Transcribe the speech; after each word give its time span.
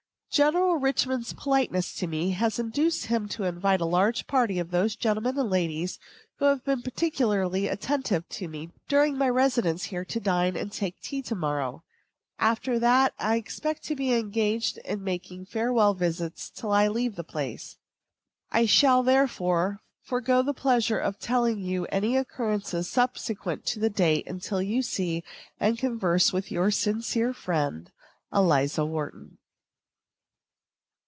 General 0.33 0.77
Richman's 0.77 1.33
politeness 1.33 1.93
to 1.95 2.07
me 2.07 2.29
has 2.29 2.57
induced 2.57 3.07
him 3.07 3.27
to 3.27 3.43
invite 3.43 3.81
a 3.81 3.85
large 3.85 4.27
party 4.27 4.59
of 4.59 4.71
those 4.71 4.95
gentlemen 4.95 5.37
and 5.37 5.49
ladies 5.49 5.99
who 6.37 6.45
have 6.45 6.63
been 6.63 6.81
particularly 6.81 7.67
attentive 7.67 8.23
to 8.29 8.47
me 8.47 8.71
during 8.87 9.17
my 9.17 9.27
residence 9.27 9.83
here 9.83 10.05
to 10.05 10.21
dine 10.21 10.55
and 10.55 10.71
take 10.71 11.01
tea 11.01 11.21
to 11.21 11.35
morrow. 11.35 11.83
After 12.39 12.79
that, 12.79 13.13
I 13.19 13.35
expect 13.35 13.83
to 13.83 13.95
be 13.97 14.13
engaged 14.13 14.77
in 14.85 15.03
making 15.03 15.47
farewell 15.47 15.93
visits 15.93 16.49
till 16.49 16.71
I 16.71 16.87
leave 16.87 17.17
the 17.17 17.25
place. 17.25 17.75
I 18.53 18.65
shall, 18.67 19.03
therefore, 19.03 19.81
forego 20.01 20.41
the 20.43 20.53
pleasure 20.53 20.97
of 20.97 21.19
telling 21.19 21.59
you 21.59 21.87
any 21.87 22.15
occurrences 22.15 22.87
subsequent 22.89 23.65
to 23.65 23.79
this 23.81 23.91
date 23.91 24.27
until 24.27 24.61
you 24.61 24.81
see 24.81 25.25
and 25.59 25.77
converse 25.77 26.31
with 26.31 26.51
your 26.53 26.71
sincere 26.71 27.33
friend, 27.33 27.91
ELIZA 28.31 28.85
WHARTON. 28.85 29.37